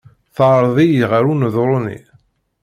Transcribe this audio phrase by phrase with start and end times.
[0.35, 1.99] Teɛreḍ-iyi ɣer uneḍru-nni.